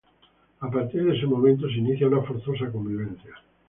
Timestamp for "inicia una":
1.75-2.23